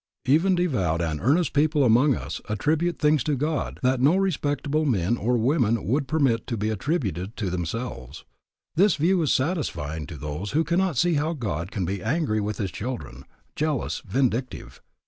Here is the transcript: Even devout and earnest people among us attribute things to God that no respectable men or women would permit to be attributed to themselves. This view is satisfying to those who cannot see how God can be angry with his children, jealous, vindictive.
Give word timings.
Even 0.25 0.55
devout 0.55 0.99
and 0.99 1.21
earnest 1.21 1.53
people 1.53 1.83
among 1.83 2.15
us 2.15 2.41
attribute 2.49 2.97
things 2.97 3.23
to 3.23 3.35
God 3.35 3.79
that 3.83 4.01
no 4.01 4.15
respectable 4.15 4.83
men 4.83 5.15
or 5.15 5.37
women 5.37 5.83
would 5.87 6.07
permit 6.07 6.47
to 6.47 6.57
be 6.57 6.71
attributed 6.71 7.37
to 7.37 7.51
themselves. 7.51 8.25
This 8.75 8.95
view 8.95 9.21
is 9.21 9.31
satisfying 9.31 10.07
to 10.07 10.17
those 10.17 10.53
who 10.53 10.63
cannot 10.63 10.97
see 10.97 11.13
how 11.21 11.33
God 11.33 11.69
can 11.71 11.85
be 11.85 12.01
angry 12.01 12.41
with 12.41 12.57
his 12.57 12.71
children, 12.71 13.25
jealous, 13.55 14.01
vindictive. 14.03 14.81